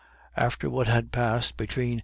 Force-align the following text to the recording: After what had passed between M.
After 0.35 0.67
what 0.67 0.87
had 0.87 1.11
passed 1.11 1.57
between 1.57 1.93
M. 1.99 1.99